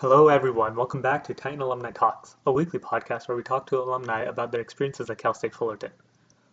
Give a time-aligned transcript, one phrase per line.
[0.00, 0.76] Hello, everyone.
[0.76, 4.52] Welcome back to Titan Alumni Talks, a weekly podcast where we talk to alumni about
[4.52, 5.90] their experiences at Cal State Fullerton.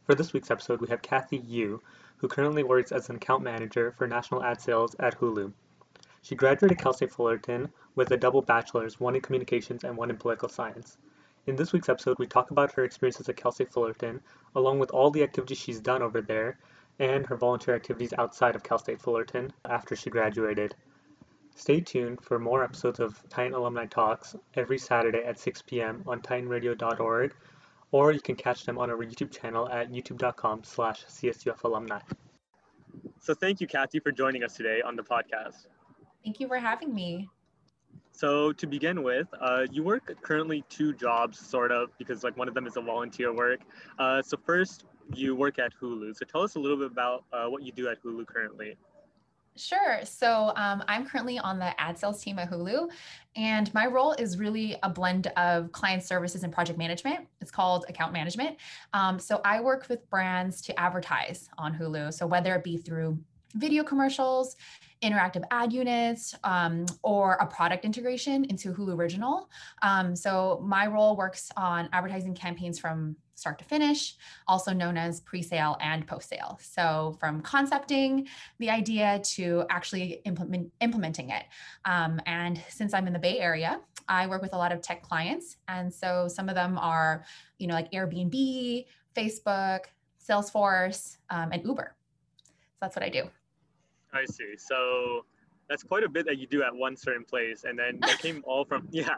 [0.05, 1.81] For this week's episode, we have Kathy Yu,
[2.15, 5.51] who currently works as an account manager for national ad sales at Hulu.
[6.21, 10.15] She graduated Cal State Fullerton with a double bachelor's, one in communications and one in
[10.15, 10.97] political science.
[11.45, 14.21] In this week's episode, we talk about her experiences at Cal State Fullerton,
[14.55, 16.59] along with all the activities she's done over there,
[16.97, 20.75] and her volunteer activities outside of Cal State Fullerton after she graduated.
[21.55, 26.03] Stay tuned for more episodes of Titan Alumni Talks every Saturday at 6 p.m.
[26.07, 27.35] on titanradio.org,
[27.91, 32.01] or you can catch them on our YouTube channel at youtube.com slash csufalumni.
[33.19, 35.67] So thank you, Kathy, for joining us today on the podcast.
[36.23, 37.29] Thank you for having me.
[38.11, 42.47] So to begin with, uh, you work currently two jobs, sort of, because like one
[42.47, 43.61] of them is a volunteer work.
[43.97, 44.85] Uh, so first,
[45.15, 46.15] you work at Hulu.
[46.15, 48.75] So tell us a little bit about uh, what you do at Hulu currently.
[49.55, 49.99] Sure.
[50.03, 52.89] So um, I'm currently on the ad sales team at Hulu,
[53.35, 57.27] and my role is really a blend of client services and project management.
[57.39, 58.57] It's called account management.
[58.93, 62.13] Um, so I work with brands to advertise on Hulu.
[62.13, 63.19] So whether it be through
[63.53, 64.55] video commercials,
[65.03, 69.49] interactive ad units, um, or a product integration into Hulu Original.
[69.83, 74.15] Um, so my role works on advertising campaigns from start to finish,
[74.47, 76.59] also known as pre-sale and post-sale.
[76.61, 78.27] So from concepting
[78.59, 81.43] the idea to actually implement, implementing it.
[81.85, 85.01] Um, and since I'm in the Bay Area, I work with a lot of tech
[85.01, 85.57] clients.
[85.67, 87.25] And so some of them are,
[87.57, 89.85] you know, like Airbnb, Facebook,
[90.27, 91.95] Salesforce, um, and Uber.
[92.45, 93.29] So that's what I do.
[94.13, 94.55] I see.
[94.57, 95.25] So
[95.69, 98.43] that's quite a bit that you do at one certain place, and then that came
[98.47, 99.17] all from yeah,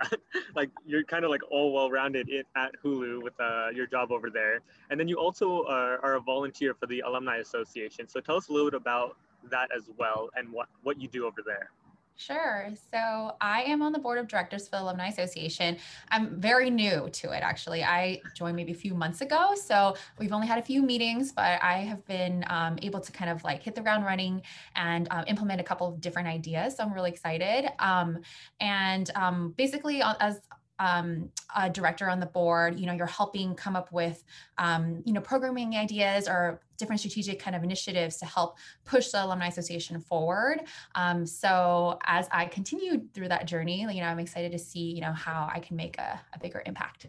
[0.55, 4.29] like you're kind of like all well-rounded in, at Hulu with uh, your job over
[4.29, 8.07] there, and then you also are, are a volunteer for the Alumni Association.
[8.07, 9.17] So tell us a little bit about
[9.49, 11.71] that as well, and what what you do over there.
[12.17, 12.69] Sure.
[12.93, 15.75] So I am on the board of directors for the Alumni Association.
[16.11, 17.83] I'm very new to it, actually.
[17.83, 19.53] I joined maybe a few months ago.
[19.55, 23.29] So we've only had a few meetings, but I have been um, able to kind
[23.29, 24.41] of like hit the ground running
[24.77, 26.77] and um, implement a couple of different ideas.
[26.77, 27.69] So I'm really excited.
[27.79, 28.19] Um,
[28.61, 30.39] and um, basically, as
[30.79, 34.23] um, a director on the board, you know, you're helping come up with,
[34.57, 39.23] um, you know, programming ideas or different strategic kind of initiatives to help push the
[39.23, 40.61] Alumni Association forward.
[40.95, 45.01] Um, so as I continue through that journey, you know, I'm excited to see, you
[45.01, 47.07] know, how I can make a, a bigger impact.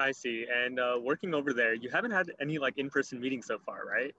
[0.00, 0.46] I see.
[0.52, 4.14] And uh, working over there, you haven't had any like in-person meetings so far, right?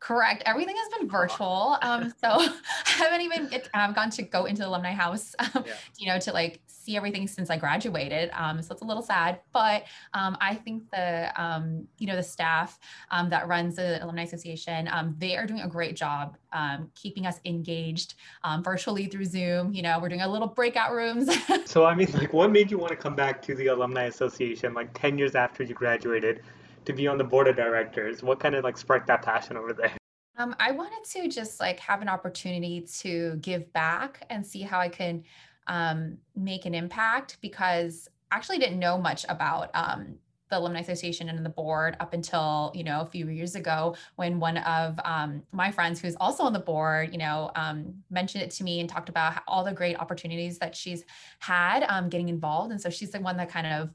[0.00, 0.42] Correct.
[0.46, 1.78] Everything has been virtual.
[1.82, 2.50] Um, so I
[2.86, 5.74] haven't even get, um, gone to go into the alumni house, um, yeah.
[5.98, 8.30] you know, to like see everything since I graduated.
[8.32, 9.84] Um, so it's a little sad, but
[10.14, 12.78] um, I think the, um, you know, the staff
[13.10, 17.26] um, that runs the Alumni Association, um, they are doing a great job um, keeping
[17.26, 19.72] us engaged um, virtually through Zoom.
[19.72, 21.28] You know, we're doing a little breakout rooms.
[21.66, 24.72] so, I mean, like, what made you want to come back to the Alumni Association
[24.72, 26.42] like 10 years after you graduated?
[26.88, 28.22] To be on the board of directors?
[28.22, 29.92] What kind of like sparked that passion over there?
[30.38, 34.80] Um, I wanted to just like have an opportunity to give back and see how
[34.80, 35.22] I can
[35.66, 40.14] um, make an impact because I actually didn't know much about um,
[40.48, 44.40] the alumni association and the board up until you know a few years ago when
[44.40, 48.50] one of um, my friends who's also on the board you know um, mentioned it
[48.52, 51.04] to me and talked about all the great opportunities that she's
[51.40, 53.90] had um, getting involved and so she's the one that kind of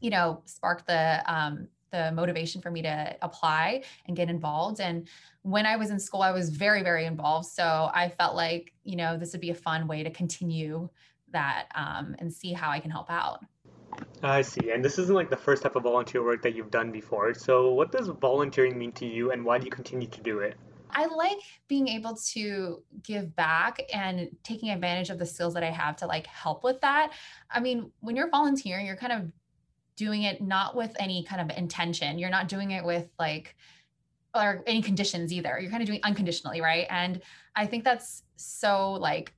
[0.00, 4.80] you know sparked the um, the motivation for me to apply and get involved.
[4.80, 5.08] And
[5.42, 7.46] when I was in school, I was very, very involved.
[7.46, 10.88] So I felt like, you know, this would be a fun way to continue
[11.32, 13.44] that um, and see how I can help out.
[14.22, 14.70] I see.
[14.70, 17.34] And this isn't like the first type of volunteer work that you've done before.
[17.34, 20.56] So what does volunteering mean to you and why do you continue to do it?
[20.94, 21.38] I like
[21.68, 26.06] being able to give back and taking advantage of the skills that I have to
[26.06, 27.12] like help with that.
[27.50, 29.32] I mean, when you're volunteering, you're kind of
[29.96, 32.18] doing it not with any kind of intention.
[32.18, 33.56] You're not doing it with like
[34.34, 35.58] or any conditions either.
[35.60, 36.86] You're kind of doing unconditionally, right?
[36.88, 37.20] And
[37.54, 39.34] I think that's so like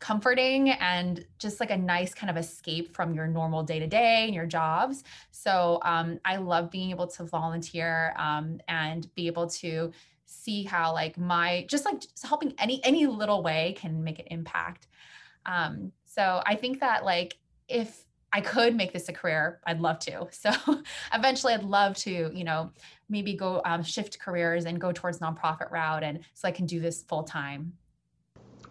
[0.00, 4.24] comforting and just like a nice kind of escape from your normal day to day
[4.24, 5.04] and your jobs.
[5.32, 9.92] So um, I love being able to volunteer um, and be able to
[10.24, 14.26] see how like my just like just helping any any little way can make an
[14.30, 14.86] impact.
[15.46, 17.38] Um, so I think that like
[17.68, 20.28] if I could make this a career, I'd love to.
[20.38, 20.52] So
[21.12, 22.70] eventually I'd love to, you know,
[23.08, 26.02] maybe go um, shift careers and go towards nonprofit route.
[26.02, 27.72] And so I can do this full time.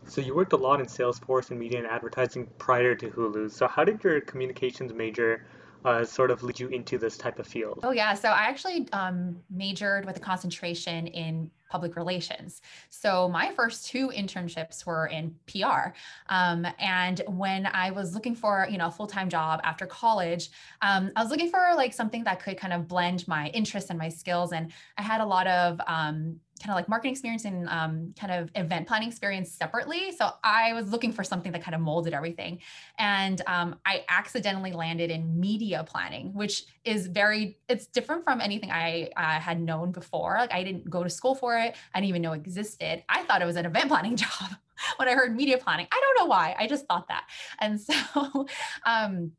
[0.06, 3.52] So you worked a lot in Salesforce and media and advertising prior to Hulu.
[3.52, 5.46] So how did your communications major
[5.86, 7.80] uh, sort of lead you into this type of field?
[7.84, 12.62] Oh yeah, so I actually um, majored with a concentration in public relations.
[12.90, 15.92] So my first two internships were in PR.
[16.30, 20.50] Um, and when I was looking for, you know, a full-time job after college,
[20.82, 24.00] um, I was looking for like something that could kind of blend my interests and
[24.00, 24.54] my skills.
[24.54, 28.32] And I had a lot of um, kind of like marketing experience and um, kind
[28.34, 30.12] of event planning experience separately.
[30.18, 32.60] So I was looking for something that kind of molded everything.
[32.98, 38.72] And um, I accidentally landed in media planning, which is very, it's different from anything
[38.72, 40.38] I uh, had known before.
[40.40, 41.76] Like I didn't go to school for it.
[41.94, 43.04] I didn't even know it existed.
[43.10, 44.56] I thought it was an event planning job
[44.98, 45.88] when I heard media planning.
[45.92, 46.56] I don't know why.
[46.58, 47.26] I just thought that.
[47.60, 47.94] And so,
[48.86, 49.32] um,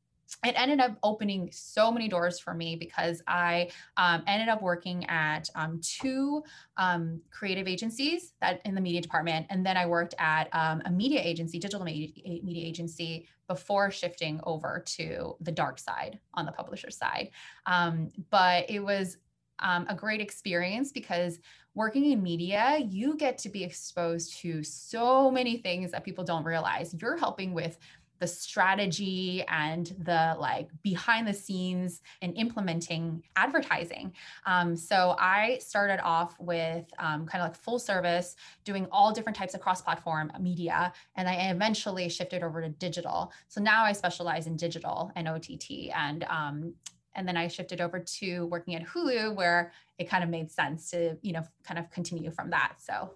[0.45, 5.05] it ended up opening so many doors for me because I um, ended up working
[5.09, 6.43] at um, two
[6.77, 10.91] um, creative agencies that in the media department, and then I worked at um, a
[10.91, 12.11] media agency, digital media,
[12.43, 17.31] media agency, before shifting over to the dark side on the publisher side.
[17.67, 19.17] Um, but it was
[19.61, 21.41] um, a great experience because
[21.75, 26.45] working in media, you get to be exposed to so many things that people don't
[26.45, 26.95] realize.
[27.01, 27.79] You're helping with
[28.19, 34.13] the strategy and the like behind the scenes and implementing advertising.
[34.47, 39.37] Um, so I started off with um, kind of like full service, doing all different
[39.37, 40.93] types of cross platform media.
[41.17, 43.33] And I eventually shifted over to digital.
[43.49, 45.91] So now I specialize in digital and OTT.
[45.95, 46.75] And um,
[47.15, 50.91] and then I shifted over to working at Hulu, where it kind of made sense
[50.93, 52.75] to, you know, kind of continue from that.
[52.79, 53.15] So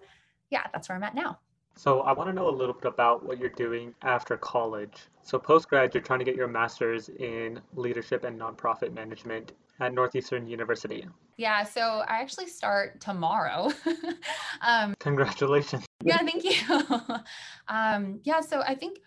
[0.49, 1.39] yeah, that's where I'm at now.
[1.75, 4.93] So I want to know a little bit about what you're doing after college.
[5.23, 10.47] So post-grad, you're trying to get your master's in leadership and nonprofit management at Northeastern
[10.47, 11.07] University.
[11.37, 13.71] Yeah, so I actually start tomorrow.
[14.61, 15.85] um, Congratulations.
[16.05, 16.51] Yeah, thank you.
[17.69, 18.99] um, yeah, so I think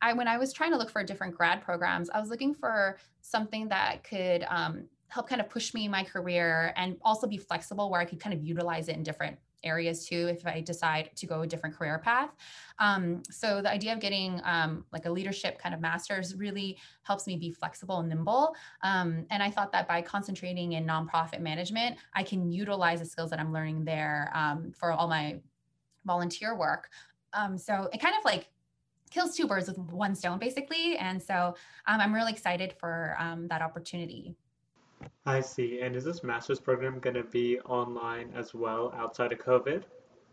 [0.00, 2.98] I when I was trying to look for different grad programs, I was looking for
[3.20, 7.36] something that could um, help kind of push me in my career and also be
[7.36, 11.10] flexible where I could kind of utilize it in different areas too if I decide
[11.16, 12.30] to go a different career path.
[12.78, 17.26] Um, so the idea of getting um, like a leadership kind of master's really helps
[17.26, 18.54] me be flexible and nimble.
[18.82, 23.30] Um, and I thought that by concentrating in nonprofit management, I can utilize the skills
[23.30, 25.40] that I'm learning there um, for all my
[26.04, 26.90] volunteer work.
[27.32, 28.48] Um, so it kind of like
[29.10, 30.96] kills two birds with one stone basically.
[30.96, 31.54] And so
[31.86, 33.16] um, I'm really excited for
[33.48, 34.36] that opportunity.
[35.26, 35.80] I see.
[35.80, 39.84] And is this master's program going to be online as well outside of COVID?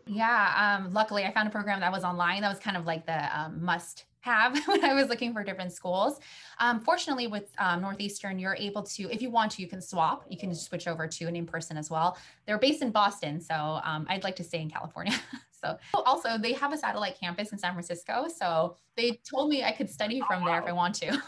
[0.06, 2.42] Yeah, um, luckily I found a program that was online.
[2.42, 5.72] That was kind of like the um, must have when I was looking for different
[5.72, 6.20] schools.
[6.58, 10.24] Um, fortunately, with um, Northeastern, you're able to, if you want to, you can swap.
[10.28, 12.18] You can switch over to an in person as well.
[12.46, 13.54] They're based in Boston, so
[13.84, 15.14] um, I'd like to stay in California.
[15.60, 18.26] so also, they have a satellite campus in San Francisco.
[18.28, 21.06] So they told me I could study from there if I want to.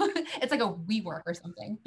[0.42, 1.78] it's like a WeWork or something.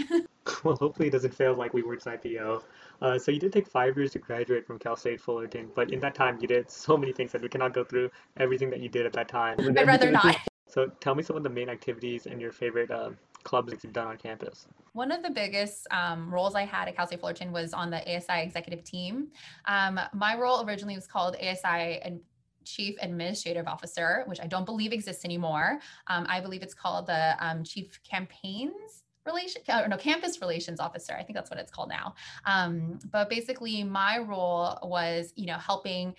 [0.63, 2.63] well, hopefully it doesn't fail like WeWork's IPO.
[3.01, 5.99] Uh, so you did take five years to graduate from Cal State Fullerton, but in
[5.99, 8.89] that time you did so many things that we cannot go through everything that you
[8.89, 9.57] did at that time.
[9.59, 10.37] I'd rather not.
[10.73, 13.11] So tell me some of the main activities and your favorite uh,
[13.43, 14.65] clubs that you've done on campus.
[14.93, 18.01] One of the biggest um, roles I had at Cal State Fullerton was on the
[18.01, 19.27] ASI executive team.
[19.67, 22.19] Um, my role originally was called ASI and
[22.65, 25.79] Chief Administrative Officer, which I don't believe exists anymore.
[26.07, 31.13] Um, I believe it's called the um, Chief Campaigns relation or no campus relations officer
[31.13, 32.13] i think that's what it's called now
[32.45, 36.13] um, but basically my role was you know helping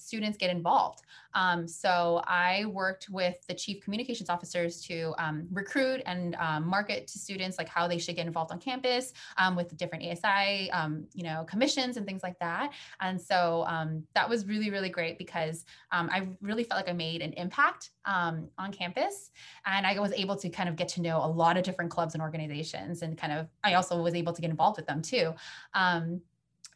[0.00, 1.02] students get involved.
[1.34, 7.06] Um, so I worked with the chief communications officers to um, recruit and um, market
[7.08, 10.70] to students like how they should get involved on campus um, with the different ASI,
[10.72, 12.72] um, you know, commissions and things like that.
[13.00, 17.22] And so um, that was really, really great because I really felt like I made
[17.22, 19.30] an impact on campus.
[19.66, 22.14] And I was able to kind of get to know a lot of different clubs
[22.14, 25.34] and organizations and kind of, I also was able to get involved with them too.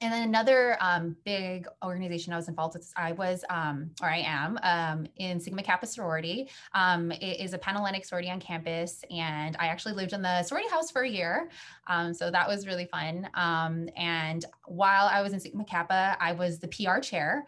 [0.04, 4.18] And then another um, big organization I was involved with, I was, um, or I
[4.18, 6.50] am, um, in Sigma Kappa sorority.
[6.74, 10.68] Um, it is a Panhellenic sorority on campus, and I actually lived in the sorority
[10.68, 11.48] house for a year.
[11.86, 13.30] Um, so that was really fun.
[13.32, 17.46] Um, and while I was in Sigma Kappa, I was the PR chair.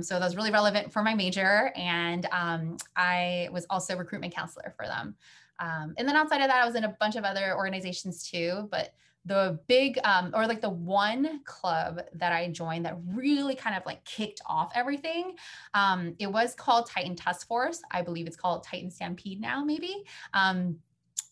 [0.00, 2.26] so that was really relevant for my major, and
[2.96, 5.16] I was also recruitment counselor for them.
[5.60, 8.94] and then outside of that, I was in a bunch of other organizations too, but
[9.26, 13.84] the big um, or like the one club that I joined that really kind of
[13.84, 15.34] like kicked off everything.
[15.74, 17.82] Um, it was called Titan Tusk Force.
[17.90, 20.04] I believe it's called Titan Stampede now, maybe.
[20.32, 20.78] Um,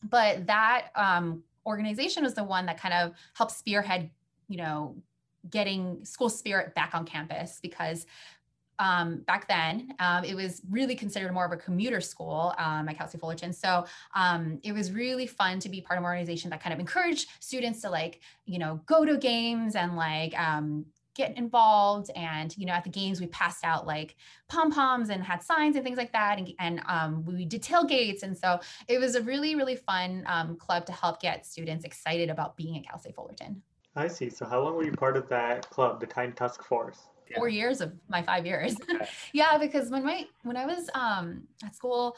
[0.02, 4.10] but that um, organization was the one that kind of helped spearhead,
[4.48, 4.96] you know,
[5.50, 8.06] getting school spirit back on campus because
[8.78, 9.94] um, back then.
[9.98, 13.52] Um, it was really considered more of a commuter school um, at Cal State Fullerton.
[13.52, 16.80] So um, it was really fun to be part of an organization that kind of
[16.80, 22.10] encouraged students to like, you know, go to games and like um, get involved.
[22.14, 24.16] And you know at the games we passed out like
[24.48, 26.38] pom poms and had signs and things like that.
[26.38, 28.22] And, and um, we did tailgates.
[28.22, 30.24] And so it was a really really fun
[30.58, 33.62] club to help get students excited about being at cal state fullerton.
[33.96, 34.30] I see.
[34.30, 37.80] So how long were you part of that club the titan tusk force four years
[37.80, 38.76] of my five years.
[39.32, 42.16] Yeah because when my when i was um, at school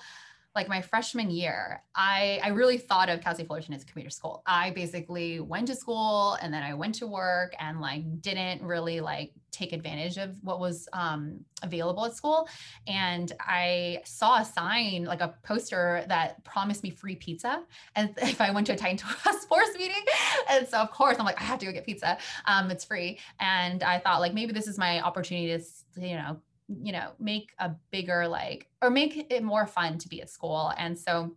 [0.55, 4.11] like my freshman year, I, I really thought of Cal State Fullerton as a commuter
[4.11, 4.43] school.
[4.47, 9.01] I basically went to school and then I went to work and like didn't really
[9.01, 12.49] like take advantage of what was um, available at school.
[12.89, 17.63] And I saw a sign, like a poster that promised me free pizza.
[17.95, 18.99] And if I went to a Titan
[19.41, 20.03] sports meeting.
[20.49, 22.19] And so of course I'm like, I have to go get pizza.
[22.47, 23.21] Um, it's free.
[23.39, 26.41] And I thought like, maybe this is my opportunity to, you know,
[26.83, 30.73] you know make a bigger like or make it more fun to be at school
[30.79, 31.35] and so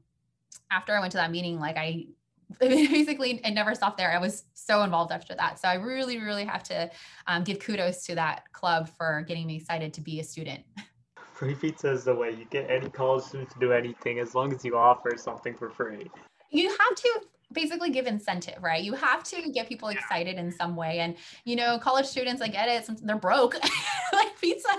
[0.71, 2.05] after i went to that meeting like i
[2.59, 6.45] basically it never stopped there i was so involved after that so i really really
[6.45, 6.89] have to
[7.27, 10.61] um, give kudos to that club for getting me excited to be a student
[11.33, 14.53] free pizza is the way you get any college student to do anything as long
[14.53, 16.09] as you offer something for free
[16.51, 17.21] you have to
[17.53, 18.83] basically give incentive, right?
[18.83, 20.99] You have to get people excited in some way.
[20.99, 22.89] And, you know, college students, I get it.
[23.03, 23.53] They're broke.
[24.13, 24.69] like pizza,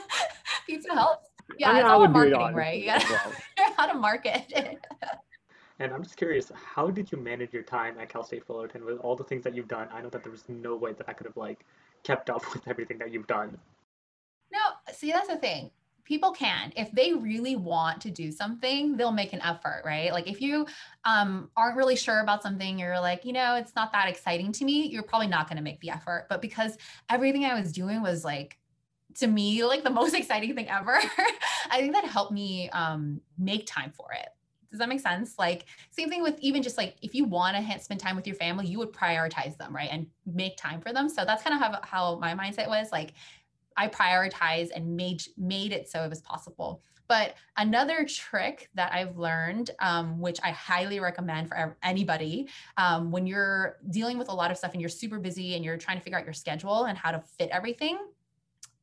[0.67, 1.29] pizza helps.
[1.59, 2.81] Yeah, I mean, it's all marketing, right?
[2.81, 3.73] You gotta well.
[3.77, 4.85] how to market it.
[5.81, 8.99] And I'm just curious, how did you manage your time at Cal State Fullerton with
[8.99, 9.89] all the things that you've done?
[9.93, 11.65] I know that there was no way that I could have like
[12.05, 13.59] kept up with everything that you've done.
[14.53, 14.61] No,
[14.93, 15.73] see that's the thing
[16.05, 20.29] people can if they really want to do something they'll make an effort right like
[20.29, 20.67] if you
[21.05, 24.65] um, aren't really sure about something you're like you know it's not that exciting to
[24.65, 26.77] me you're probably not going to make the effort but because
[27.09, 28.59] everything i was doing was like
[29.17, 30.99] to me like the most exciting thing ever.
[31.71, 34.29] I think that helped me um, make time for it.
[34.71, 35.37] Does that make sense?
[35.39, 38.35] Like same thing with even just like if you want to spend time with your
[38.35, 41.09] family you would prioritize them right and make time for them.
[41.09, 43.13] So that's kind of how, how my mindset was like
[43.77, 46.83] I prioritize and made made it so it was possible.
[47.07, 53.27] But another trick that I've learned, um, which I highly recommend for anybody, um, when
[53.27, 56.03] you're dealing with a lot of stuff and you're super busy and you're trying to
[56.03, 57.99] figure out your schedule and how to fit everything,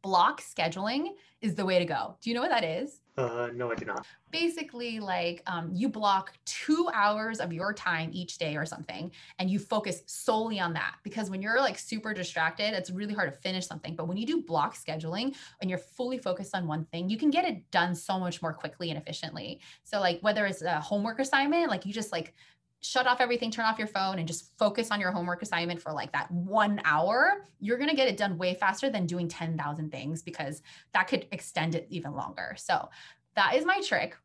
[0.01, 1.09] block scheduling
[1.41, 2.15] is the way to go.
[2.21, 3.01] Do you know what that is?
[3.17, 4.05] Uh, no, I do not.
[4.31, 9.49] Basically, like um, you block two hours of your time each day or something, and
[9.49, 10.95] you focus solely on that.
[11.03, 13.95] Because when you're like super distracted, it's really hard to finish something.
[13.95, 17.29] But when you do block scheduling and you're fully focused on one thing, you can
[17.29, 19.59] get it done so much more quickly and efficiently.
[19.83, 22.33] So, like whether it's a homework assignment, like you just like
[22.81, 25.93] shut off everything, turn off your phone, and just focus on your homework assignment for
[25.93, 29.91] like that one hour, you're going to get it done way faster than doing 10,000
[29.91, 30.61] things because
[30.93, 32.55] that could extend it even longer.
[32.57, 32.89] So,
[33.35, 34.17] that is my trick.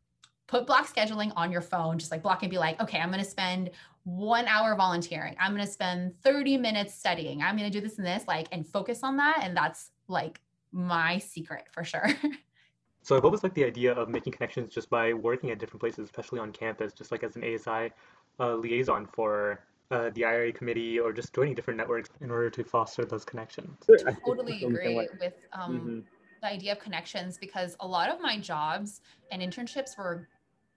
[0.47, 3.23] Put block scheduling on your phone, just like block and be like, okay, I'm going
[3.23, 3.69] to spend
[4.03, 5.35] one hour volunteering.
[5.39, 7.41] I'm going to spend 30 minutes studying.
[7.41, 9.39] I'm going to do this and this, like, and focus on that.
[9.43, 12.09] And that's like my secret for sure.
[13.07, 16.03] So I've always liked the idea of making connections just by working at different places,
[16.03, 17.93] especially on campus, just like as an ASI
[18.39, 19.59] uh, liaison for
[19.91, 23.77] uh, the IRA committee or just joining different networks in order to foster those connections.
[24.05, 25.99] I totally agree with um, mm-hmm.
[26.41, 29.01] the idea of connections because a lot of my jobs
[29.31, 30.27] and internships were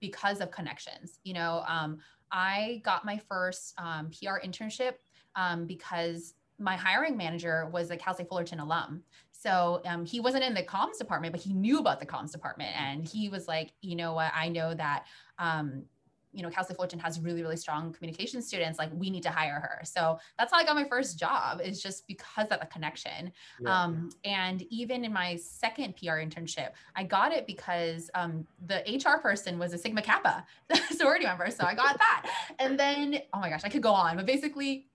[0.01, 1.19] because of connections.
[1.25, 1.99] You know, um,
[2.31, 4.95] I got my first um, PR internship
[5.35, 9.03] um, because my hiring manager was a Cal State Fullerton alum.
[9.33, 12.71] So um, he wasn't in the comms department, but he knew about the comms department.
[12.79, 15.07] And he was like, you know what, I know that
[15.39, 15.85] um,
[16.33, 18.79] you know, State Fullerton has really, really strong communication students.
[18.79, 19.81] Like, we need to hire her.
[19.85, 21.61] So that's how I got my first job.
[21.61, 23.33] Is just because of the connection.
[23.61, 23.83] Yeah.
[23.83, 29.21] Um, and even in my second PR internship, I got it because um, the HR
[29.21, 30.45] person was a Sigma Kappa
[30.93, 31.51] sorority member.
[31.51, 32.31] So I got that.
[32.59, 34.87] And then, oh my gosh, I could go on, but basically,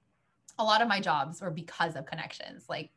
[0.57, 2.65] a lot of my jobs were because of connections.
[2.69, 2.91] Like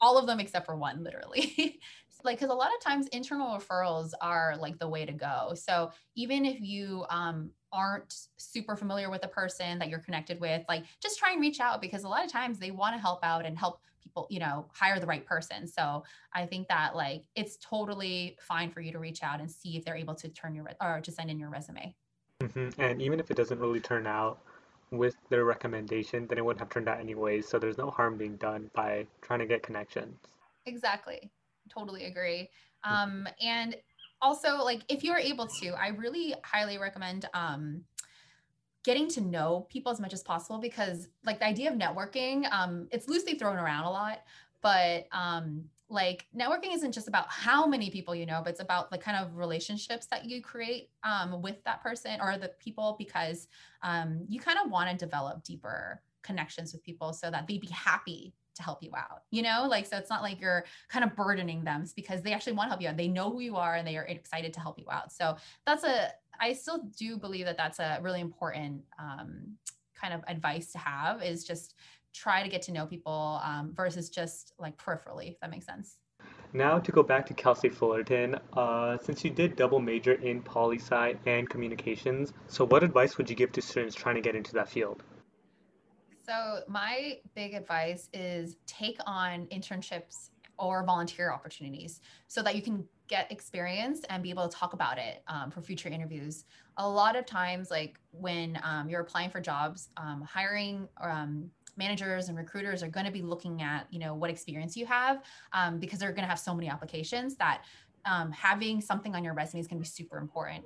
[0.00, 1.80] all of them except for one, literally.
[2.26, 5.54] like because a lot of times internal referrals are like the way to go.
[5.54, 10.62] So even if you um, aren't super familiar with a person that you're connected with
[10.68, 13.20] like just try and reach out because a lot of times they want to help
[13.22, 15.66] out and help people you know hire the right person.
[15.66, 16.04] So
[16.34, 19.84] i think that like it's totally fine for you to reach out and see if
[19.84, 21.94] they're able to turn your or to send in your resume.
[22.42, 22.80] Mm-hmm.
[22.80, 24.38] and even if it doesn't really turn out
[24.90, 27.48] with their recommendation then it wouldn't have turned out anyways.
[27.48, 30.18] So there's no harm being done by trying to get connections.
[30.66, 31.30] Exactly
[31.68, 32.50] totally agree.
[32.84, 33.76] Um and
[34.22, 37.82] also like if you're able to i really highly recommend um
[38.84, 42.88] getting to know people as much as possible because like the idea of networking um
[42.90, 44.20] it's loosely thrown around a lot
[44.62, 48.90] but um like networking isn't just about how many people you know but it's about
[48.90, 53.46] the kind of relationships that you create um, with that person or the people because
[53.82, 57.68] um, you kind of want to develop deeper connections with people so that they'd be
[57.68, 61.14] happy to help you out, you know, like, so it's not like you're kind of
[61.14, 62.96] burdening them because they actually want to help you out.
[62.96, 65.12] They know who you are and they are excited to help you out.
[65.12, 65.36] So
[65.66, 66.10] that's a,
[66.40, 69.56] I still do believe that that's a really important um,
[69.94, 71.74] kind of advice to have is just
[72.14, 75.96] try to get to know people um, versus just like peripherally, if that makes sense.
[76.52, 80.42] Now to go back to Cal State Fullerton, uh, since you did double major in
[80.42, 84.34] poli sci and communications, so what advice would you give to students trying to get
[84.34, 85.02] into that field?
[86.26, 92.84] So my big advice is take on internships or volunteer opportunities so that you can
[93.06, 96.44] get experience and be able to talk about it um, for future interviews.
[96.78, 102.28] A lot of times, like when um, you're applying for jobs, um, hiring um, managers
[102.28, 105.78] and recruiters are going to be looking at, you know, what experience you have um,
[105.78, 107.62] because they're going to have so many applications that
[108.04, 110.64] um, having something on your resume is going to be super important.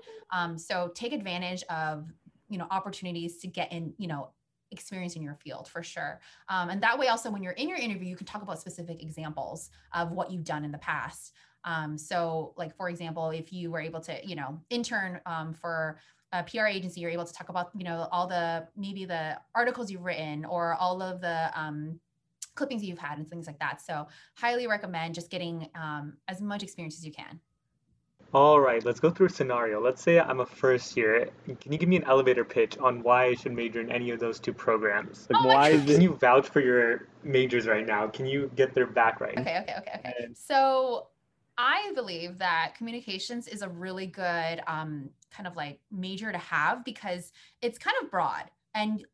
[0.56, 2.06] so take advantage of,
[2.48, 4.30] you know, opportunities to get in, you know,
[4.70, 6.20] experience in your field for sure.
[6.48, 9.02] Um, and that way, also, when you're in your interview, you can talk about specific
[9.02, 11.32] examples of what you've done in the past.
[11.64, 15.98] Um, so, like for example, if you were able to, you know, intern um, for
[16.32, 19.90] a PR agency, you're able to talk about, you know, all the maybe the articles
[19.90, 22.00] you've written or all of the um,
[22.54, 23.80] clippings you've had and things like that.
[23.80, 27.40] So, highly recommend just getting um, as much experience as you can.
[28.32, 29.80] All right, let's go through a scenario.
[29.80, 31.28] Let's say I'm a first year.
[31.60, 34.20] Can you give me an elevator pitch on why I should major in any of
[34.20, 35.26] those two programs?
[35.28, 38.06] Like, oh why is Can you vouch for your majors right now?
[38.06, 39.36] Can you get their back right?
[39.36, 40.28] Okay, okay, okay, okay.
[40.34, 41.08] So
[41.58, 46.84] I believe that communications is a really good um, kind of like major to have
[46.84, 47.32] because
[47.62, 48.44] it's kind of broad
[48.74, 49.04] and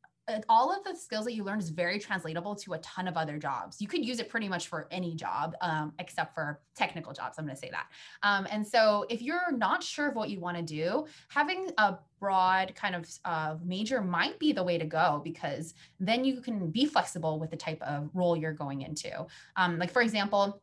[0.49, 3.39] all of the skills that you learn is very translatable to a ton of other
[3.39, 3.81] jobs.
[3.81, 7.37] You could use it pretty much for any job, um, except for technical jobs.
[7.39, 7.87] I'm going to say that.
[8.23, 11.99] Um, and so, if you're not sure of what you want to do, having a
[12.19, 16.71] broad kind of uh, major might be the way to go because then you can
[16.71, 19.27] be flexible with the type of role you're going into.
[19.57, 20.61] Um, like, for example,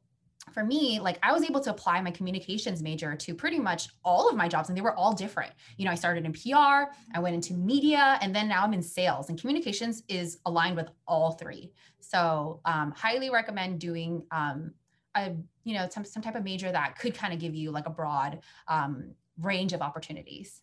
[0.52, 4.30] for me, like I was able to apply my communications major to pretty much all
[4.30, 5.52] of my jobs, and they were all different.
[5.78, 8.84] You know, I started in PR, I went into media, and then now I'm in
[8.84, 9.30] sales.
[9.30, 11.72] And communications is aligned with all three.
[12.00, 14.74] So, um, highly recommend doing um,
[15.16, 15.32] a
[15.64, 17.92] you know some some type of major that could kind of give you like a
[17.92, 20.62] broad um, range of opportunities.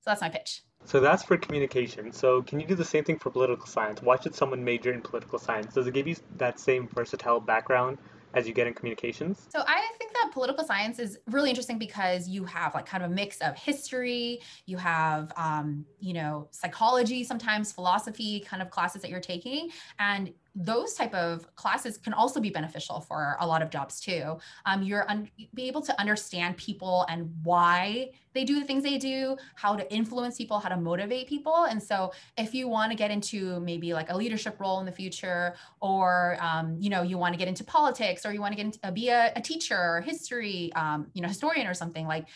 [0.00, 0.62] So that's my pitch.
[0.86, 2.10] So that's for communication.
[2.10, 4.00] So can you do the same thing for political science?
[4.00, 5.74] Why should someone major in political science?
[5.74, 7.98] Does it give you that same versatile background
[8.34, 9.46] as you get in communications?
[9.50, 13.10] So I think that political science is really interesting because you have like kind of
[13.10, 19.02] a mix of history, you have um, you know psychology, sometimes philosophy kind of classes
[19.02, 23.62] that you're taking, and those type of classes can also be beneficial for a lot
[23.62, 24.36] of jobs too.
[24.66, 28.98] Um, you're un- be able to understand people and why they do the things they
[28.98, 31.64] do, how to influence people, how to motivate people.
[31.64, 34.92] And so, if you want to get into maybe like a leadership role in the
[34.92, 38.56] future, or um, you know you want to get into politics, or you want to
[38.56, 42.06] get into uh, be a, a teacher or history, um, you know, historian or something
[42.06, 42.26] like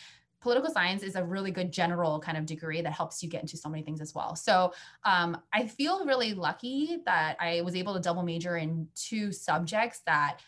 [0.40, 3.56] political science is a really good general kind of degree that helps you get into
[3.56, 4.36] so many things as well.
[4.36, 4.72] So
[5.04, 10.02] um, I feel really lucky that I was able to double major in two subjects
[10.06, 10.40] that,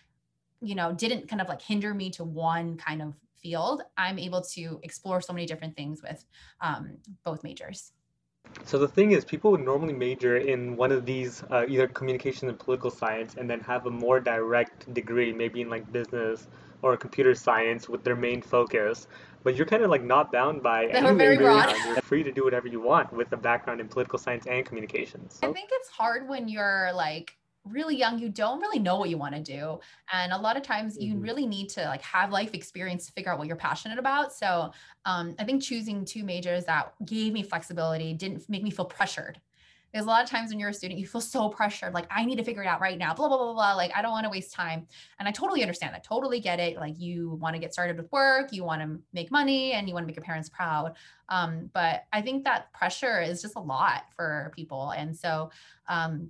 [0.61, 3.83] you know, didn't kind of like hinder me to one kind of field.
[3.97, 6.21] I'm able to explore so many different things with
[6.61, 7.93] um, both majors.
[8.65, 12.49] So the thing is, people would normally major in one of these, uh, either communication
[12.51, 16.47] and political science, and then have a more direct degree, maybe in like business
[16.83, 19.07] or computer science with their main focus
[19.47, 21.73] but you're kind of like not bound by they very broad.
[21.87, 25.39] You're free to do whatever you want with a background in political science and communications.
[25.41, 29.19] I think it's hard when you're like really young you don't really know what you
[29.19, 29.79] want to do
[30.13, 31.23] and a lot of times you mm-hmm.
[31.23, 34.71] really need to like have life experience to figure out what you're passionate about so
[35.05, 39.41] um, i think choosing two majors that gave me flexibility didn't make me feel pressured
[39.93, 42.25] because a lot of times when you're a student, you feel so pressured, like I
[42.25, 43.75] need to figure it out right now, blah, blah, blah, blah.
[43.75, 44.87] Like I don't want to waste time.
[45.19, 46.05] And I totally understand that.
[46.05, 46.77] Totally get it.
[46.77, 49.95] Like you want to get started with work, you want to make money and you
[49.95, 50.95] want to make your parents proud.
[51.29, 54.91] Um, but I think that pressure is just a lot for people.
[54.91, 55.51] And so
[55.89, 56.29] um,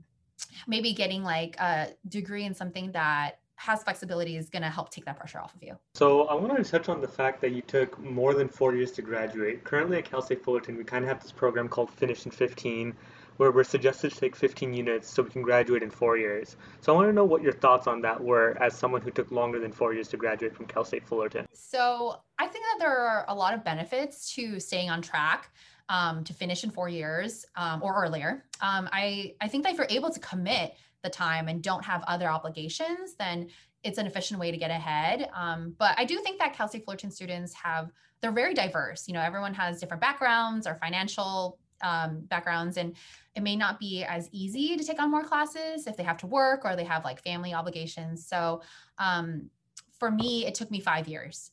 [0.67, 5.05] maybe getting like a degree in something that has flexibility is going to help take
[5.07, 5.77] that pressure off of you.
[5.95, 8.93] So I wanted to touch on the fact that you took more than four years
[8.93, 9.65] to graduate.
[9.65, 12.95] Currently at Cal State Fullerton, we kind of have this program called Finish in 15,
[13.37, 16.57] where we're suggested to take 15 units so we can graduate in four years.
[16.81, 19.31] So I want to know what your thoughts on that were as someone who took
[19.31, 21.47] longer than four years to graduate from Cal State Fullerton.
[21.53, 25.51] So I think that there are a lot of benefits to staying on track.
[25.89, 28.45] Um, to finish in four years um, or earlier.
[28.61, 32.03] Um, I, I think that if you're able to commit the time and don't have
[32.09, 33.51] other obligations, then
[33.85, 35.31] it's an efficient way to get ahead.
[35.33, 39.07] Um, but I do think that Cal State Fullerton students have, they're very diverse.
[39.07, 42.97] You know, everyone has different backgrounds or financial um, backgrounds and
[43.35, 46.27] it may not be as easy to take on more classes if they have to
[46.27, 48.63] work or they have like family obligations so
[48.99, 49.51] um,
[49.99, 51.51] for me it took me five years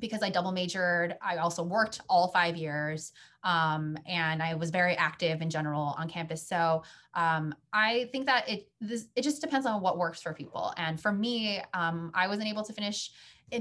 [0.00, 1.16] because I double majored.
[1.22, 3.12] I also worked all five years,
[3.42, 6.46] um, and I was very active in general on campus.
[6.46, 6.82] So
[7.14, 10.72] um, I think that it this, it just depends on what works for people.
[10.76, 13.10] And for me, um, I wasn't able to finish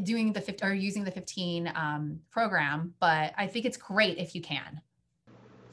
[0.04, 4.34] doing the 15 or using the 15 um, program, but I think it's great if
[4.34, 4.82] you can.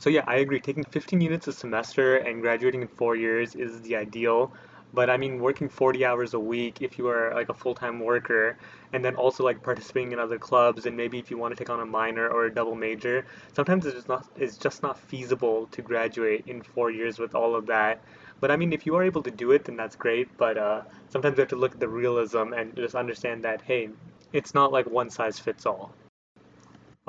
[0.01, 0.59] So yeah, I agree.
[0.61, 4.53] Taking 15 units a semester and graduating in four years is the ideal.
[4.93, 8.01] But I mean, working 40 hours a week if you are like a full time
[8.01, 8.59] worker,
[8.93, 11.71] and then also like participating in other clubs, and maybe if you want to take
[11.71, 15.69] on a minor or a double major, sometimes it's just not it's just not feasible
[15.69, 18.03] to graduate in four years with all of that.
[18.41, 20.29] But I mean, if you are able to do it, then that's great.
[20.39, 23.91] But uh, sometimes we have to look at the realism and just understand that hey,
[24.33, 25.93] it's not like one size fits all.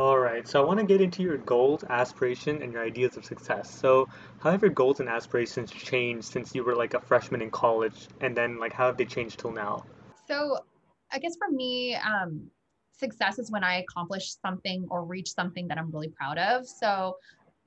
[0.02, 3.24] All right, so I want to get into your goals, aspiration, and your ideas of
[3.24, 3.70] success.
[3.70, 4.10] So,
[4.40, 8.08] how have your goals and aspirations changed since you were like a freshman in college,
[8.20, 9.86] and then like how have they changed till now?
[10.28, 10.58] So,
[11.12, 12.50] I guess for me, um,
[12.98, 16.68] success is when I accomplish something or reach something that I'm really proud of.
[16.68, 17.18] So,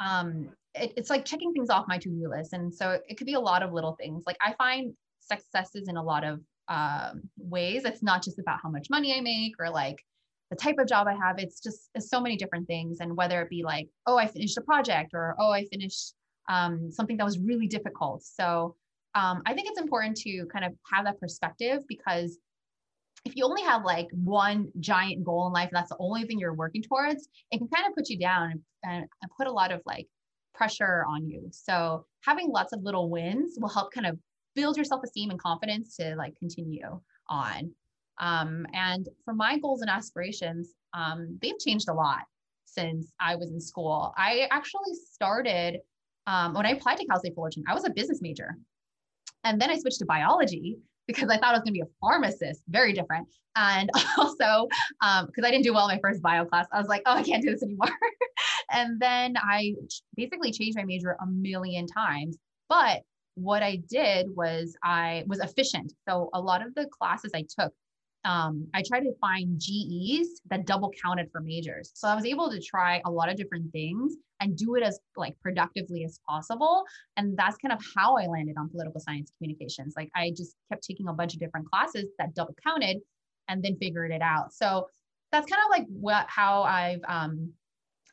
[0.01, 3.35] um, it, it's like checking things off my to-do list, and so it could be
[3.35, 4.25] a lot of little things.
[4.27, 7.85] Like I find successes in a lot of um, ways.
[7.85, 10.05] It's not just about how much money I make or like
[10.51, 11.39] the type of job I have.
[11.39, 13.01] It's just it's so many different things.
[13.01, 16.15] And whether it be like, oh, I finished a project or, oh, I finished
[16.49, 18.23] um, something that was really difficult.
[18.23, 18.77] So
[19.15, 22.39] um, I think it's important to kind of have that perspective because
[23.25, 26.39] if you only have like one giant goal in life and that's the only thing
[26.39, 29.53] you're working towards, it can kind of put you down and, and, and put a
[29.53, 30.07] lot of like
[30.55, 31.49] pressure on you.
[31.51, 34.19] So having lots of little wins will help kind of
[34.55, 37.73] build your self-esteem and confidence to like continue on.
[38.20, 42.22] Um, and for my goals and aspirations, um, they've changed a lot
[42.64, 44.12] since I was in school.
[44.16, 45.81] I actually started
[46.27, 48.57] um, when I applied to Cal State Fullerton, I was a business major.
[49.44, 51.90] And then I switched to biology because I thought I was going to be a
[52.00, 53.29] pharmacist, very different.
[53.57, 54.68] And also,
[55.00, 57.12] because um, I didn't do well in my first bio class, I was like, oh,
[57.12, 57.88] I can't do this anymore.
[58.72, 59.74] and then I
[60.16, 62.38] basically changed my major a million times.
[62.68, 63.03] But
[63.35, 65.92] what I did was I was efficient.
[66.09, 67.72] So a lot of the classes I took
[68.25, 71.91] um, I tried to find GEs that double counted for majors.
[71.95, 74.99] So I was able to try a lot of different things and do it as
[75.17, 76.85] like productively as possible.
[77.17, 79.95] And that's kind of how I landed on political science communications.
[79.97, 82.99] Like I just kept taking a bunch of different classes that double counted
[83.49, 84.53] and then figured it out.
[84.53, 84.89] So
[85.31, 87.53] that's kind of like what how I've um,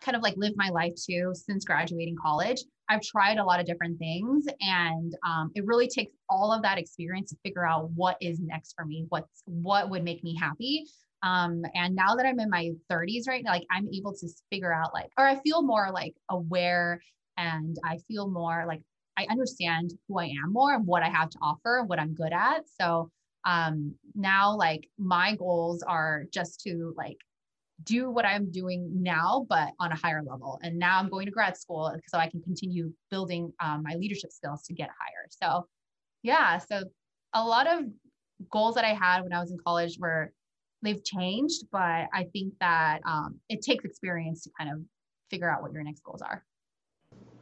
[0.01, 2.61] kind of like lived my life too since graduating college.
[2.89, 6.77] I've tried a lot of different things, and um, it really takes all of that
[6.77, 10.85] experience to figure out what is next for me, what's what would make me happy.
[11.23, 14.73] Um, and now that I'm in my 30s, right, now, like I'm able to figure
[14.73, 16.99] out like, or I feel more like aware,
[17.37, 18.81] and I feel more like
[19.17, 22.13] I understand who I am more and what I have to offer and what I'm
[22.13, 22.63] good at.
[22.79, 23.11] So
[23.45, 27.17] um, now, like my goals are just to like
[27.84, 30.60] do what I'm doing now, but on a higher level.
[30.63, 34.32] And now I'm going to grad school so I can continue building um, my leadership
[34.32, 35.28] skills to get higher.
[35.30, 35.67] So,
[36.24, 36.84] yeah, so
[37.34, 37.86] a lot of
[38.50, 40.32] goals that I had when I was in college were
[40.82, 44.82] they've changed, but I think that um, it takes experience to kind of
[45.30, 46.44] figure out what your next goals are.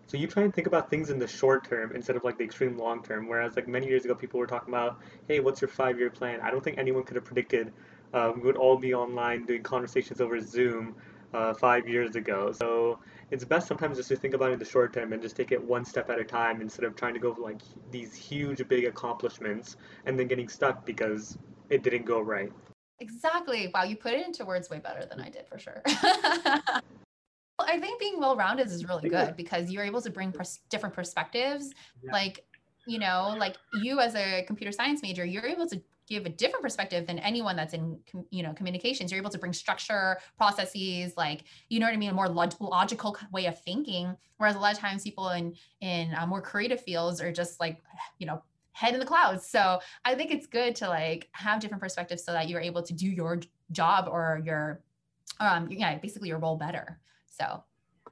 [0.08, 2.44] So you try and think about things in the short term instead of like the
[2.44, 3.30] extreme long term.
[3.30, 6.40] Whereas like many years ago, people were talking about, hey, what's your five year plan?
[6.42, 7.72] I don't think anyone could have predicted
[8.14, 10.96] uh, we would all be online doing conversations over Zoom
[11.34, 12.52] uh, five years ago.
[12.52, 13.00] So
[13.32, 15.52] it's best sometimes just to think about it in the short term and just take
[15.52, 18.68] it one step at a time instead of trying to go for like these huge
[18.68, 21.38] big accomplishments and then getting stuck because
[21.70, 22.52] it didn't go right.
[23.00, 23.72] Exactly.
[23.74, 25.82] Wow, you put it into words way better than I did for sure.
[27.62, 30.96] I think being well rounded is really good because you're able to bring pers- different
[30.96, 31.72] perspectives.
[32.04, 32.12] Yeah.
[32.12, 32.46] Like,
[32.88, 36.64] you know, like you as a computer science major, you're able to give a different
[36.64, 38.00] perspective than anyone that's in
[38.32, 39.12] you know communications.
[39.12, 42.10] You're able to bring structure processes like you know what i mean?
[42.10, 44.18] A more log- logical way of thinking.
[44.38, 47.82] Whereas a lot of times people in in uh, more creative fields are just like
[48.18, 48.42] you know
[48.72, 49.46] head in the clouds.
[49.48, 52.94] So i think it's good to like have different perspectives so that you're able to
[52.94, 53.40] do your
[53.72, 54.82] job or your
[55.40, 57.00] um yeah basically your role better.
[57.28, 57.64] So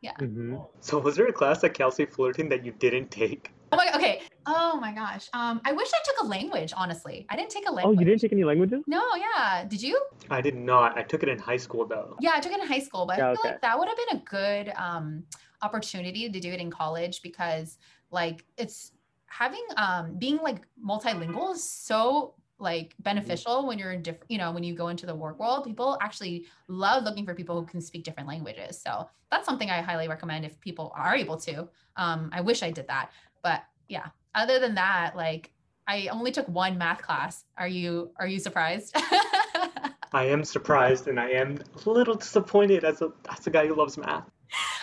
[0.01, 0.13] yeah.
[0.19, 0.57] Mm-hmm.
[0.79, 3.51] so was there a class at cal state fullerton that you didn't take?
[3.51, 4.21] my okay.
[4.45, 5.27] Oh my gosh.
[5.33, 7.25] Um, I wish I took a language, honestly.
[7.29, 7.97] I didn't take a language.
[7.97, 8.83] Oh, you didn't take any languages?
[8.87, 9.65] No, yeah.
[9.65, 9.99] Did you?
[10.29, 10.97] I did not.
[10.97, 12.15] I took it in high school though.
[12.19, 13.49] Yeah, I took it in high school, but yeah, I feel okay.
[13.49, 15.23] like that would have been a good um
[15.61, 17.77] opportunity to do it in college because
[18.11, 18.91] like it's
[19.25, 24.51] having um being like multilingual is so like beneficial when you're in different you know
[24.51, 27.79] when you go into the work world people actually love looking for people who can
[27.79, 32.29] speak different languages so that's something i highly recommend if people are able to um,
[32.33, 33.11] i wish i did that
[33.47, 35.51] but yeah other than that like
[35.87, 38.93] i only took one math class are you are you surprised
[40.11, 43.75] i am surprised and i am a little disappointed as a as a guy who
[43.75, 44.29] loves math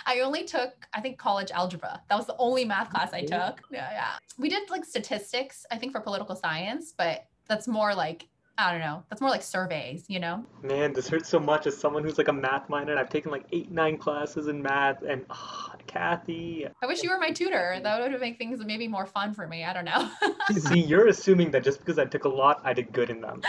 [0.06, 2.02] I only took, I think, college algebra.
[2.10, 3.62] That was the only math class I took.
[3.70, 4.10] Yeah, yeah.
[4.36, 8.80] We did like statistics, I think, for political science, but that's more like I don't
[8.80, 9.02] know.
[9.10, 10.44] That's more like surveys, you know?
[10.62, 13.32] Man, this hurts so much as someone who's like a math minor and I've taken
[13.32, 16.66] like eight, nine classes in math and oh, Kathy.
[16.80, 17.80] I wish you were my tutor.
[17.82, 19.64] That would make things maybe more fun for me.
[19.64, 20.08] I don't know.
[20.56, 23.42] See, you're assuming that just because I took a lot, I did good in them.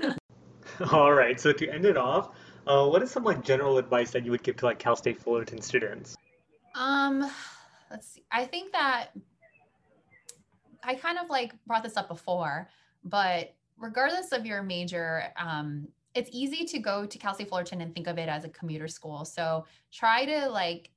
[0.92, 2.30] All right, so to end it off,
[2.66, 5.20] uh, what is some like general advice that you would give to like Cal State
[5.20, 6.16] Fullerton students?
[6.74, 7.30] Um,
[7.90, 8.24] let's see.
[8.30, 9.10] I think that
[10.82, 12.68] I kind of like brought this up before,
[13.06, 18.06] but regardless of your major, um, it's easy to go to State Fullerton and think
[18.06, 19.24] of it as a commuter school.
[19.24, 20.90] So try to like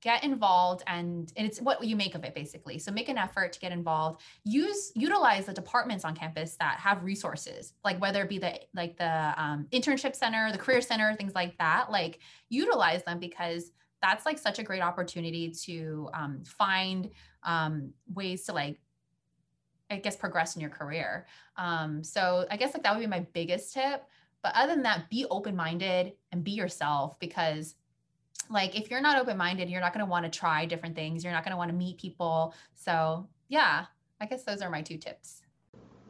[0.00, 3.52] get involved and, and it's what you make of it basically so make an effort
[3.52, 8.28] to get involved use utilize the departments on campus that have resources like whether it
[8.28, 12.18] be the like the um, internship center the career center things like that like
[12.48, 13.70] utilize them because
[14.02, 17.08] that's like such a great opportunity to um, find
[17.44, 18.80] um, ways to like
[19.92, 21.26] i guess progress in your career.
[21.56, 24.04] Um, so i guess like that would be my biggest tip.
[24.42, 27.74] But other than that be open-minded and be yourself because
[28.50, 31.22] like if you're not open-minded you're not going to want to try different things.
[31.22, 32.54] You're not going to want to meet people.
[32.74, 33.86] So yeah
[34.20, 35.42] i guess those are my two tips.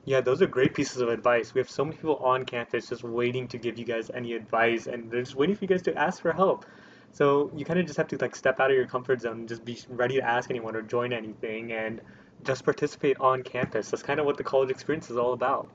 [0.04, 1.54] Yeah, those are great pieces of advice.
[1.54, 4.88] We have so many people on campus just waiting to give you guys any advice,
[4.88, 6.66] and they're just waiting for you guys to ask for help.
[7.12, 9.48] So you kind of just have to like step out of your comfort zone and
[9.48, 11.72] just be ready to ask anyone or join anything.
[11.72, 12.00] And
[12.44, 13.90] just participate on campus.
[13.90, 15.68] That's kind of what the college experience is all about.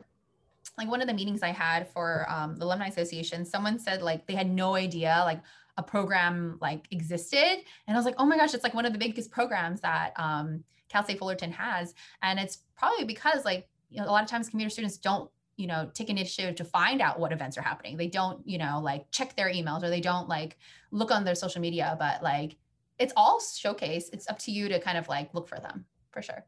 [0.78, 4.28] Like one of the meetings I had for um, the Alumni Association, someone said like
[4.28, 5.42] they had no idea like
[5.78, 8.94] a program like existed, and I was like, oh my gosh, it's like one of
[8.94, 14.00] the biggest programs that um, Cal State Fullerton has, and it's probably because like you
[14.02, 17.20] know a lot of times commuter students don't you know take initiative to find out
[17.20, 17.98] what events are happening.
[17.98, 20.58] They don't you know like check their emails or they don't like
[20.92, 21.96] look on their social media.
[21.98, 22.58] But like
[23.00, 24.10] it's all showcase.
[24.12, 26.44] It's up to you to kind of like look for them for sure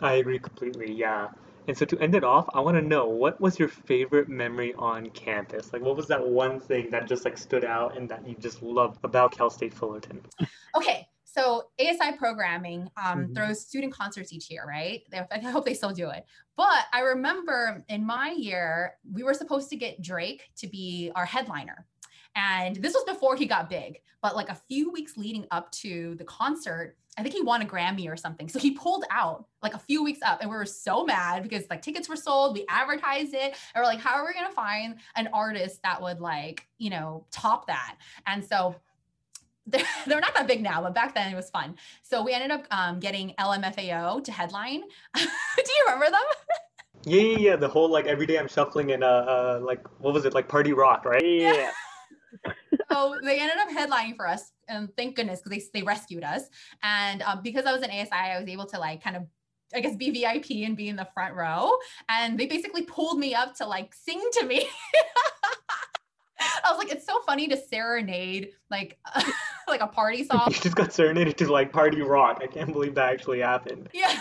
[0.00, 1.28] i agree completely yeah
[1.68, 4.74] and so to end it off i want to know what was your favorite memory
[4.74, 8.26] on campus like what was that one thing that just like stood out and that
[8.28, 10.20] you just loved about cal state fullerton
[10.76, 13.34] okay so ASI programming um, mm-hmm.
[13.34, 15.02] throws student concerts each year, right?
[15.30, 16.24] I hope they still do it.
[16.56, 21.26] But I remember in my year, we were supposed to get Drake to be our
[21.26, 21.84] headliner.
[22.36, 26.14] And this was before he got big, but like a few weeks leading up to
[26.16, 28.46] the concert, I think he won a Grammy or something.
[28.46, 31.64] So he pulled out like a few weeks up, and we were so mad because
[31.70, 34.96] like tickets were sold, we advertised it, and we're like, how are we gonna find
[35.16, 37.96] an artist that would like, you know, top that?
[38.26, 38.76] And so
[39.66, 41.74] they're, they're not that big now, but back then it was fun.
[42.02, 44.82] So we ended up um, getting LMFAO to headline.
[45.16, 46.20] Do you remember them?
[47.04, 47.56] Yeah, yeah, yeah.
[47.56, 50.48] The whole like every day I'm shuffling in uh, uh like what was it like
[50.48, 51.24] Party Rock, right?
[51.24, 51.70] Yeah.
[52.90, 56.42] so they ended up headlining for us, and thank goodness because they they rescued us.
[56.82, 59.26] And um, because I was an ASI, I was able to like kind of
[59.74, 61.72] I guess be VIP and be in the front row.
[62.08, 64.66] And they basically pulled me up to like sing to me.
[66.64, 68.98] I was like, it's so funny to serenade like
[69.68, 70.48] like a party song.
[70.48, 72.40] you just got serenaded to like party rock.
[72.42, 73.88] I can't believe that actually happened.
[73.92, 74.20] Yeah.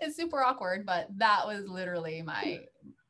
[0.00, 2.60] it's super awkward, but that was literally my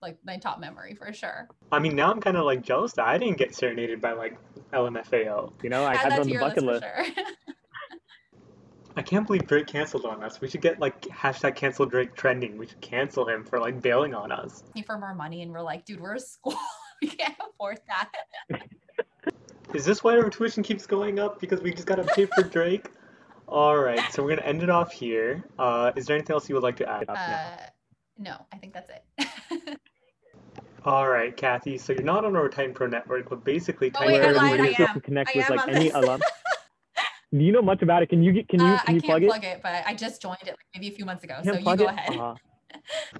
[0.02, 1.48] like my top memory for sure.
[1.70, 4.36] I mean, now I'm kind of like jealous that I didn't get serenaded by like
[4.72, 5.52] LMFAO.
[5.62, 6.84] You know, I had on the bucket list.
[6.84, 7.04] Sure.
[8.96, 10.40] I can't believe Drake canceled on us.
[10.40, 12.58] We should get like hashtag cancel Drake trending.
[12.58, 14.64] We should cancel him for like bailing on us.
[14.84, 16.56] For more money, and we're like, dude, we're a school.
[17.02, 18.10] we can't afford that.
[19.74, 21.40] Is this why our tuition keeps going up?
[21.40, 22.88] Because we just gotta pay for Drake?
[23.48, 25.44] Alright, so we're gonna end it off here.
[25.58, 27.04] Uh, is there anything else you would like to add?
[27.08, 27.56] Uh,
[28.18, 29.80] no, I think that's it.
[30.86, 34.30] Alright, Kathy, so you're not on our Titan Pro network, but basically oh, wait, I
[34.30, 34.94] lied, I am.
[34.94, 36.20] to connect I with like any alum.
[37.32, 38.08] Do you know much about it?
[38.08, 39.26] Can you can you uh, can you plug it?
[39.26, 41.40] I can't plug it, but I just joined it like maybe a few months ago.
[41.44, 41.80] So you go it?
[41.82, 42.18] ahead.
[42.18, 42.34] Uh-huh.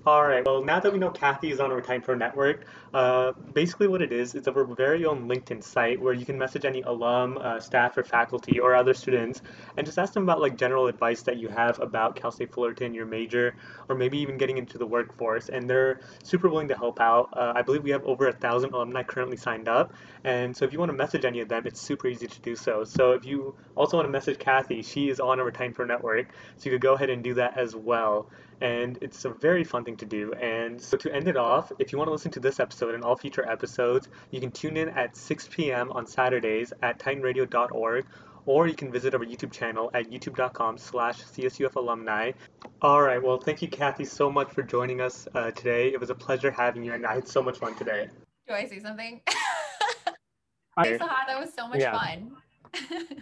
[0.07, 0.45] All right.
[0.45, 4.03] Well, now that we know Kathy is on our Titan Pro network, uh, basically what
[4.03, 7.61] it is, it's our very own LinkedIn site where you can message any alum, uh,
[7.61, 9.43] staff, or faculty, or other students,
[9.77, 12.95] and just ask them about like general advice that you have about Cal State Fullerton,
[12.95, 13.55] your major,
[13.89, 15.49] or maybe even getting into the workforce.
[15.49, 17.31] And they're super willing to help out.
[17.33, 19.93] Uh, I believe we have over a thousand alumni currently signed up,
[20.25, 22.57] and so if you want to message any of them, it's super easy to do
[22.57, 22.85] so.
[22.85, 26.29] So if you also want to message Kathy, she is on our Titan Pro network,
[26.57, 28.31] so you could go ahead and do that as well.
[28.61, 30.33] And it's a very fun thing to do.
[30.35, 33.03] And so to end it off, if you want to listen to this episode and
[33.05, 35.91] all future episodes, you can tune in at 6 p.m.
[35.93, 38.07] on Saturdays at titanradio.org
[38.47, 42.33] or you can visit our YouTube channel at youtube.com slash CSUF alumni.
[42.83, 45.93] All right, well, thank you, Kathy, so much for joining us uh, today.
[45.93, 48.09] It was a pleasure having you, and I had so much fun today.
[48.49, 49.21] Do I say something?
[50.83, 51.93] Thanks, That was so much yeah.
[51.93, 52.33] fun.